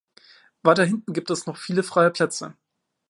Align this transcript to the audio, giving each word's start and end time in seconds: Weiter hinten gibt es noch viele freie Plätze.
Weiter 0.63 0.83
hinten 0.83 1.13
gibt 1.13 1.29
es 1.29 1.45
noch 1.45 1.57
viele 1.57 1.83
freie 1.83 2.09
Plätze. 2.09 2.55